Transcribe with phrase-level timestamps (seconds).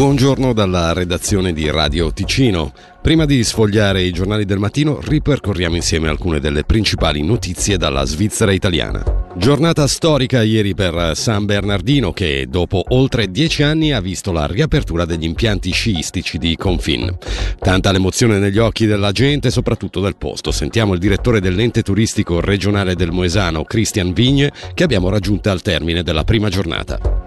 [0.00, 2.72] Buongiorno dalla redazione di Radio Ticino.
[3.02, 8.50] Prima di sfogliare i giornali del mattino, ripercorriamo insieme alcune delle principali notizie dalla Svizzera
[8.50, 9.04] italiana.
[9.36, 15.04] Giornata storica ieri per San Bernardino che dopo oltre dieci anni ha visto la riapertura
[15.04, 17.18] degli impianti sciistici di Confin.
[17.58, 20.50] Tanta l'emozione negli occhi della gente, soprattutto del posto.
[20.50, 26.02] Sentiamo il direttore dell'ente turistico regionale del Moesano, Christian Vigne, che abbiamo raggiunto al termine
[26.02, 27.19] della prima giornata.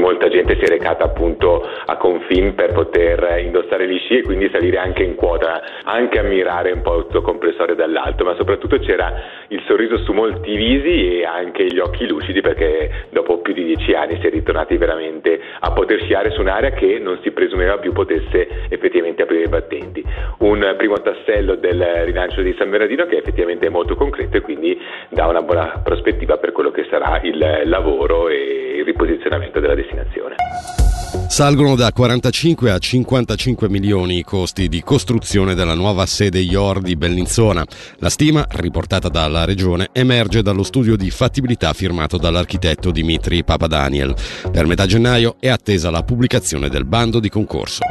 [0.00, 4.48] Molta gente si è recata appunto a Confin per poter indossare gli sci e quindi
[4.50, 9.12] salire anche in quota, anche ammirare un po' tutto comprensorio dall'alto, ma soprattutto c'era
[9.48, 13.92] il sorriso su molti visi e anche gli occhi lucidi perché dopo più di dieci
[13.92, 17.92] anni si è ritornati veramente a poter sciare su un'area che non si presumeva più
[17.92, 20.02] potesse effettivamente aprire i battenti.
[20.38, 24.78] Un primo tassello del rilancio di San Bernardino che effettivamente è molto concreto e quindi
[25.10, 30.36] dà una buona prospettiva per quello che sarà il lavoro e il riposizionamento della destinazione.
[31.28, 36.96] Salgono da 45 a 55 milioni i costi di costruzione della nuova sede IOR di
[36.96, 37.64] Bellinzona.
[37.98, 44.14] La stima, riportata dalla Regione, emerge dallo studio di fattibilità firmato dall'architetto Dimitri Papadaniel.
[44.50, 47.82] Per metà gennaio è attesa la pubblicazione del bando di concorso.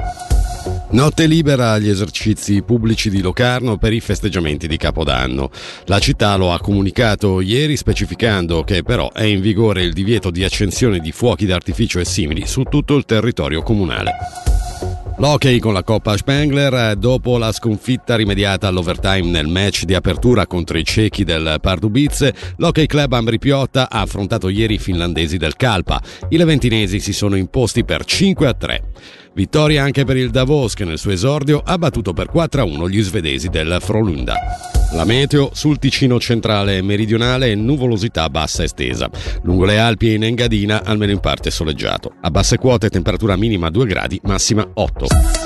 [0.92, 5.52] Notte libera agli esercizi pubblici di Locarno per i festeggiamenti di Capodanno.
[5.86, 10.44] La città lo ha comunicato ieri specificando che però è in vigore il divieto di
[10.44, 14.12] accensione di fuochi d'artificio e simili su tutto il territorio comunale.
[15.20, 20.78] L'hockey con la Coppa Spengler dopo la sconfitta rimediata all'overtime nel match di apertura contro
[20.78, 26.02] i cechi del Pardubice, l'Hockey Club Ambri Piotta ha affrontato ieri i finlandesi del Calpa.
[26.30, 28.84] I leventinesi si sono imposti per 5 a 3.
[29.34, 32.90] Vittoria anche per il Davos che nel suo esordio ha battuto per 4 a 1
[32.90, 34.36] gli svedesi del Frolunda.
[34.94, 39.10] La meteo sul Ticino centrale e meridionale è nuvolosità bassa estesa.
[39.44, 42.14] Lungo le Alpi e in Engadina almeno in parte soleggiato.
[42.22, 45.39] A basse quote temperatura minima 2 gradi, massima 8.